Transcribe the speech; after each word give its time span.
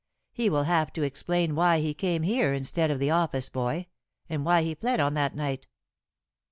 He 0.33 0.49
will 0.49 0.63
have 0.63 0.91
to 0.93 1.03
explain 1.03 1.53
why 1.53 1.79
he 1.79 1.93
came 1.93 2.23
here 2.23 2.53
instead 2.55 2.89
of 2.89 2.97
the 2.97 3.11
office 3.11 3.49
boy, 3.49 3.85
and 4.27 4.43
why 4.43 4.63
he 4.63 4.73
fled 4.73 4.99
on 4.99 5.13
that 5.13 5.35
night." 5.35 5.67